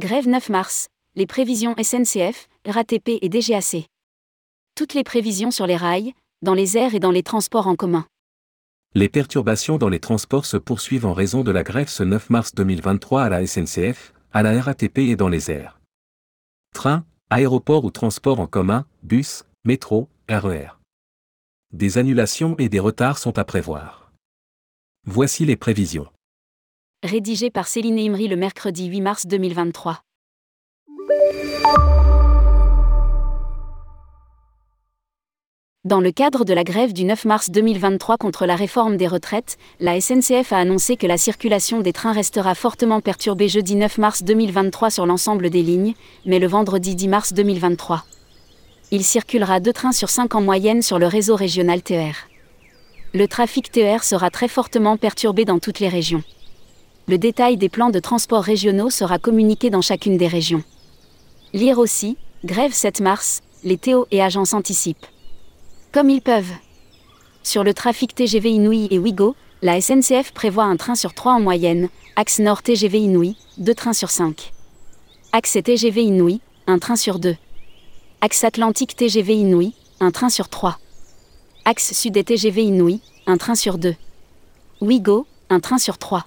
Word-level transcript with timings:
Grève 0.00 0.26
9 0.26 0.48
mars. 0.48 0.88
Les 1.14 1.26
prévisions 1.26 1.74
SNCF, 1.76 2.48
RATP 2.66 3.18
et 3.20 3.28
DGAC. 3.28 3.84
Toutes 4.74 4.94
les 4.94 5.04
prévisions 5.04 5.50
sur 5.50 5.66
les 5.66 5.76
rails, 5.76 6.14
dans 6.40 6.54
les 6.54 6.78
airs 6.78 6.94
et 6.94 7.00
dans 7.00 7.10
les 7.10 7.22
transports 7.22 7.66
en 7.66 7.76
commun. 7.76 8.06
Les 8.94 9.10
perturbations 9.10 9.76
dans 9.76 9.90
les 9.90 10.00
transports 10.00 10.46
se 10.46 10.56
poursuivent 10.56 11.04
en 11.04 11.12
raison 11.12 11.44
de 11.44 11.50
la 11.50 11.62
grève 11.62 11.90
ce 11.90 12.02
9 12.02 12.30
mars 12.30 12.54
2023 12.54 13.24
à 13.24 13.28
la 13.28 13.46
SNCF, 13.46 14.14
à 14.32 14.42
la 14.42 14.58
RATP 14.62 15.00
et 15.00 15.16
dans 15.16 15.28
les 15.28 15.50
airs. 15.50 15.78
Train, 16.72 17.04
aéroport 17.28 17.84
ou 17.84 17.90
transport 17.90 18.40
en 18.40 18.46
commun, 18.46 18.86
bus, 19.02 19.44
métro, 19.66 20.08
RER. 20.30 20.78
Des 21.74 21.98
annulations 21.98 22.56
et 22.56 22.70
des 22.70 22.80
retards 22.80 23.18
sont 23.18 23.38
à 23.38 23.44
prévoir. 23.44 24.10
Voici 25.04 25.44
les 25.44 25.56
prévisions. 25.56 26.08
Rédigé 27.02 27.48
par 27.48 27.66
Céline 27.66 27.98
Imri 27.98 28.28
le 28.28 28.36
mercredi 28.36 28.84
8 28.84 29.00
mars 29.00 29.26
2023. 29.26 30.02
Dans 35.84 36.02
le 36.02 36.12
cadre 36.12 36.44
de 36.44 36.52
la 36.52 36.62
grève 36.62 36.92
du 36.92 37.04
9 37.04 37.24
mars 37.24 37.48
2023 37.48 38.18
contre 38.18 38.44
la 38.44 38.54
réforme 38.54 38.98
des 38.98 39.06
retraites, 39.06 39.56
la 39.80 39.98
SNCF 39.98 40.52
a 40.52 40.58
annoncé 40.58 40.98
que 40.98 41.06
la 41.06 41.16
circulation 41.16 41.80
des 41.80 41.94
trains 41.94 42.12
restera 42.12 42.54
fortement 42.54 43.00
perturbée 43.00 43.48
jeudi 43.48 43.76
9 43.76 43.96
mars 43.96 44.22
2023 44.22 44.90
sur 44.90 45.06
l'ensemble 45.06 45.48
des 45.48 45.62
lignes, 45.62 45.94
mais 46.26 46.38
le 46.38 46.48
vendredi 46.48 46.96
10 46.96 47.08
mars 47.08 47.32
2023. 47.32 48.04
Il 48.90 49.04
circulera 49.04 49.60
deux 49.60 49.72
trains 49.72 49.92
sur 49.92 50.10
cinq 50.10 50.34
en 50.34 50.42
moyenne 50.42 50.82
sur 50.82 50.98
le 50.98 51.06
réseau 51.06 51.34
régional 51.34 51.82
TER. 51.82 52.28
Le 53.14 53.26
trafic 53.26 53.72
TER 53.72 54.04
sera 54.04 54.28
très 54.28 54.48
fortement 54.48 54.98
perturbé 54.98 55.46
dans 55.46 55.60
toutes 55.60 55.80
les 55.80 55.88
régions. 55.88 56.22
Le 57.10 57.18
détail 57.18 57.56
des 57.56 57.68
plans 57.68 57.90
de 57.90 57.98
transport 57.98 58.44
régionaux 58.44 58.88
sera 58.88 59.18
communiqué 59.18 59.68
dans 59.68 59.80
chacune 59.80 60.16
des 60.16 60.28
régions. 60.28 60.62
Lire 61.52 61.78
aussi, 61.80 62.16
grève 62.44 62.72
7 62.72 63.00
mars, 63.00 63.40
les 63.64 63.78
TO 63.78 64.06
et 64.12 64.22
agences 64.22 64.54
anticipent. 64.54 65.08
Comme 65.90 66.08
ils 66.08 66.22
peuvent. 66.22 66.52
Sur 67.42 67.64
le 67.64 67.74
trafic 67.74 68.14
TGV 68.14 68.50
Inouï 68.50 68.86
et 68.92 69.00
Ouigo, 69.00 69.34
la 69.60 69.80
SNCF 69.80 70.30
prévoit 70.30 70.62
un 70.62 70.76
train 70.76 70.94
sur 70.94 71.12
3 71.12 71.32
en 71.32 71.40
moyenne, 71.40 71.88
axe 72.14 72.38
nord 72.38 72.62
TGV 72.62 73.00
Inouï, 73.00 73.34
2 73.58 73.74
trains 73.74 73.92
sur 73.92 74.10
5. 74.10 74.52
Axe 75.32 75.58
TGV 75.64 76.04
Inouï, 76.04 76.40
un 76.68 76.78
train 76.78 76.94
sur 76.94 77.18
2. 77.18 77.34
Axe 78.20 78.44
Atlantique 78.44 78.94
TGV 78.94 79.34
Inouï, 79.34 79.74
un 79.98 80.12
train 80.12 80.28
sur 80.28 80.48
3. 80.48 80.78
Axe 81.64 81.92
sud 81.92 82.16
et 82.16 82.22
TGV 82.22 82.62
Inouï, 82.62 83.00
un 83.26 83.36
train 83.36 83.56
sur 83.56 83.78
2. 83.78 83.96
Ouigo, 84.80 85.26
un 85.48 85.58
train 85.58 85.78
sur 85.78 85.98
3. 85.98 86.24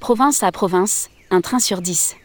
Province 0.00 0.42
à 0.42 0.52
province, 0.52 1.08
un 1.30 1.40
train 1.40 1.58
sur 1.58 1.80
10. 1.80 2.16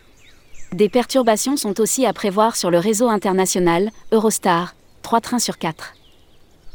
Des 0.74 0.90
perturbations 0.90 1.58
sont 1.58 1.80
aussi 1.80 2.06
à 2.06 2.14
prévoir 2.14 2.56
sur 2.56 2.70
le 2.70 2.78
réseau 2.78 3.08
international, 3.08 3.92
Eurostar, 4.12 4.76
3 5.02 5.22
trains 5.22 5.40
sur 5.40 5.58
4. 5.58 5.94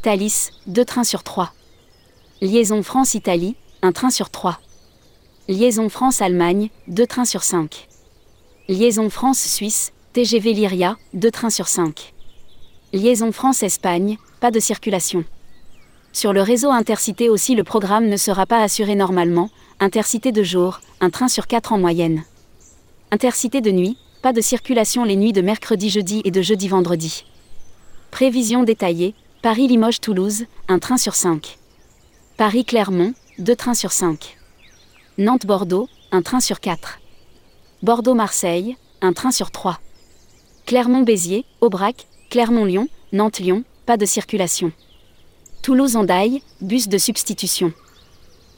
Thalys, 0.01 0.51
2 0.65 0.83
trains 0.83 1.03
sur 1.03 1.23
3. 1.23 1.53
Liaison 2.41 2.83
France-Italie, 2.83 3.55
1 3.83 3.91
train 3.91 4.09
sur 4.09 4.29
3. 4.29 4.59
Liaison 5.47 5.87
France-Allemagne, 5.87 6.69
2 6.87 7.07
trains 7.07 7.25
sur 7.25 7.43
5. 7.43 7.87
Liaison 8.67 9.09
France-Suisse, 9.09 9.93
TGV 10.13 10.53
Lyria, 10.53 10.97
2 11.13 11.31
trains 11.31 11.51
sur 11.51 11.67
5. 11.67 12.13
Liaison 12.91 13.31
France-Espagne, 13.31 14.17
pas 14.41 14.51
de 14.51 14.59
circulation. 14.59 15.23
Sur 16.17 16.33
le 16.33 16.41
réseau 16.41 16.71
intercité 16.71 17.29
aussi 17.29 17.53
le 17.53 17.63
programme 17.63 18.07
ne 18.07 18.17
sera 18.17 18.47
pas 18.47 18.63
assuré 18.63 18.95
normalement, 18.95 19.51
intercité 19.79 20.31
de 20.31 20.41
jour, 20.41 20.81
un 20.99 21.11
train 21.11 21.27
sur 21.27 21.45
4 21.45 21.73
en 21.73 21.77
moyenne. 21.77 22.23
Intercité 23.11 23.61
de 23.61 23.69
nuit, 23.69 23.99
pas 24.23 24.33
de 24.33 24.41
circulation 24.41 25.03
les 25.03 25.15
nuits 25.15 25.31
de 25.31 25.41
mercredi 25.41 25.91
jeudi 25.91 26.23
et 26.25 26.31
de 26.31 26.41
jeudi 26.41 26.69
vendredi. 26.69 27.23
Prévision 28.09 28.63
détaillée, 28.63 29.13
Paris-Limoges-Toulouse, 29.43 30.45
un 30.67 30.79
train 30.79 30.97
sur 30.97 31.13
5. 31.13 31.59
Paris-Clermont, 32.37 33.13
2 33.37 33.55
trains 33.55 33.75
sur 33.75 33.91
5. 33.91 34.39
Nantes-Bordeaux, 35.19 35.87
un 36.11 36.23
train 36.23 36.39
sur 36.39 36.59
4. 36.61 36.99
Bordeaux-Marseille, 37.83 38.75
un 39.01 39.13
train 39.13 39.29
sur 39.29 39.51
3. 39.51 39.79
Clermont-Béziers, 40.65 41.45
Aubrac, 41.61 42.07
Clermont-Lyon, 42.31 42.87
Nantes-Lyon, 43.13 43.63
pas 43.85 43.97
de 43.97 44.07
circulation. 44.07 44.71
Toulouse-Andaille, 45.61 46.41
bus 46.61 46.87
de 46.87 46.97
substitution. 46.97 47.73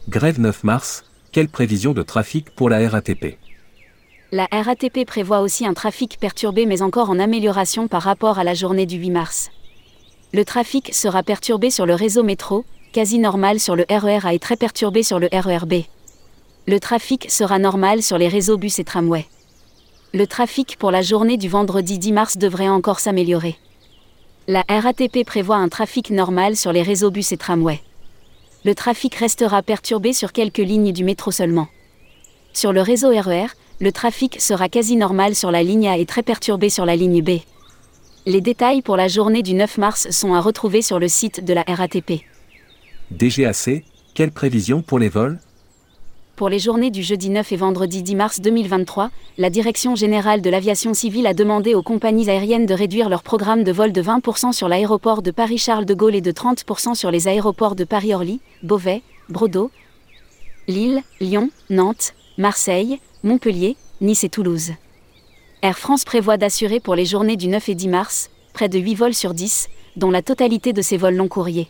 Grève 0.09 0.39
9 0.39 0.63
mars, 0.63 1.03
quelle 1.31 1.49
prévision 1.49 1.93
de 1.93 2.01
trafic 2.01 2.49
pour 2.51 2.69
la 2.69 2.87
RATP 2.87 3.37
La 4.31 4.47
RATP 4.51 5.05
prévoit 5.05 5.41
aussi 5.41 5.65
un 5.65 5.73
trafic 5.73 6.17
perturbé 6.19 6.65
mais 6.65 6.81
encore 6.81 7.09
en 7.09 7.19
amélioration 7.19 7.87
par 7.87 8.03
rapport 8.03 8.39
à 8.39 8.43
la 8.43 8.53
journée 8.53 8.85
du 8.85 8.97
8 8.97 9.11
mars 9.11 9.49
le 10.31 10.45
trafic 10.45 10.93
sera 10.93 11.23
perturbé 11.23 11.71
sur 11.71 11.87
le 11.87 11.95
réseau 11.95 12.21
métro, 12.21 12.63
quasi 12.93 13.17
normal 13.17 13.59
sur 13.59 13.75
le 13.75 13.85
RER 13.89 14.19
A 14.25 14.33
et 14.33 14.39
très 14.39 14.57
perturbé 14.57 15.01
sur 15.01 15.19
le 15.19 15.27
RER 15.31 15.65
B. 15.65 15.85
Le 16.67 16.79
trafic 16.79 17.31
sera 17.31 17.57
normal 17.57 18.03
sur 18.03 18.19
les 18.19 18.27
réseaux 18.27 18.57
bus 18.57 18.77
et 18.77 18.83
tramway. 18.83 19.25
Le 20.13 20.27
trafic 20.27 20.77
pour 20.77 20.91
la 20.91 21.01
journée 21.01 21.37
du 21.37 21.49
vendredi 21.49 21.97
10 21.97 22.11
mars 22.11 22.37
devrait 22.37 22.69
encore 22.69 22.99
s'améliorer. 22.99 23.57
La 24.51 24.65
RATP 24.67 25.23
prévoit 25.27 25.57
un 25.57 25.69
trafic 25.69 26.09
normal 26.09 26.55
sur 26.55 26.73
les 26.73 26.81
réseaux 26.81 27.11
bus 27.11 27.31
et 27.31 27.37
tramway. 27.37 27.81
Le 28.65 28.73
trafic 28.73 29.13
restera 29.13 29.61
perturbé 29.61 30.11
sur 30.11 30.31
quelques 30.31 30.57
lignes 30.57 30.91
du 30.91 31.03
métro 31.03 31.29
seulement. 31.29 31.67
Sur 32.51 32.73
le 32.73 32.81
réseau 32.81 33.09
RER, 33.09 33.45
le 33.79 33.91
trafic 33.91 34.41
sera 34.41 34.67
quasi 34.67 34.95
normal 34.95 35.35
sur 35.35 35.51
la 35.51 35.61
ligne 35.61 35.87
A 35.87 35.99
et 35.99 36.07
très 36.07 36.23
perturbé 36.23 36.71
sur 36.71 36.83
la 36.83 36.95
ligne 36.95 37.21
B. 37.21 37.41
Les 38.25 38.41
détails 38.41 38.81
pour 38.81 38.97
la 38.97 39.07
journée 39.07 39.43
du 39.43 39.53
9 39.53 39.77
mars 39.77 40.09
sont 40.09 40.33
à 40.33 40.41
retrouver 40.41 40.81
sur 40.81 40.97
le 40.97 41.09
site 41.09 41.45
de 41.45 41.53
la 41.53 41.61
RATP. 41.67 42.23
DGAC, 43.11 43.83
quelles 44.15 44.31
prévisions 44.31 44.81
pour 44.81 44.97
les 44.97 45.09
vols? 45.09 45.39
Pour 46.39 46.47
les 46.47 46.59
journées 46.59 46.89
du 46.89 47.03
jeudi 47.03 47.29
9 47.29 47.51
et 47.51 47.57
vendredi 47.57 48.01
10 48.01 48.15
mars 48.15 48.39
2023, 48.39 49.11
la 49.37 49.49
Direction 49.49 49.97
générale 49.97 50.41
de 50.41 50.49
l'aviation 50.49 50.93
civile 50.93 51.27
a 51.27 51.33
demandé 51.33 51.75
aux 51.75 51.83
compagnies 51.83 52.29
aériennes 52.29 52.65
de 52.65 52.73
réduire 52.73 53.09
leur 53.09 53.23
programme 53.23 53.65
de 53.65 53.73
vol 53.73 53.91
de 53.91 54.01
20% 54.01 54.53
sur 54.53 54.69
l'aéroport 54.69 55.21
de 55.21 55.31
Paris-Charles 55.31 55.83
de 55.83 55.93
Gaulle 55.93 56.15
et 56.15 56.21
de 56.21 56.31
30% 56.31 56.95
sur 56.95 57.11
les 57.11 57.27
aéroports 57.27 57.75
de 57.75 57.83
Paris-Orly, 57.83 58.39
Beauvais, 58.63 59.01
Bordeaux, 59.27 59.69
Lille, 60.69 61.03
Lyon, 61.19 61.49
Nantes, 61.69 62.13
Marseille, 62.37 63.01
Montpellier, 63.23 63.75
Nice 63.99 64.23
et 64.23 64.29
Toulouse. 64.29 64.71
Air 65.61 65.77
France 65.77 66.05
prévoit 66.05 66.37
d'assurer 66.37 66.79
pour 66.79 66.95
les 66.95 67.03
journées 67.03 67.35
du 67.35 67.49
9 67.49 67.67
et 67.67 67.75
10 67.75 67.89
mars, 67.89 68.29
près 68.53 68.69
de 68.69 68.79
8 68.79 68.95
vols 68.95 69.13
sur 69.13 69.33
10, 69.33 69.67
dont 69.97 70.09
la 70.09 70.21
totalité 70.21 70.71
de 70.71 70.81
ces 70.81 70.95
vols 70.95 71.15
long 71.15 71.27
courriers. 71.27 71.67